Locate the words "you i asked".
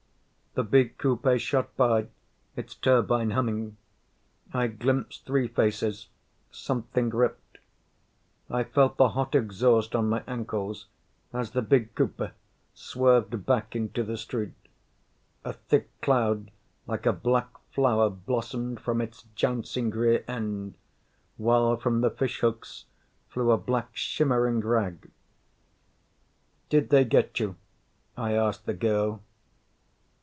27.39-28.65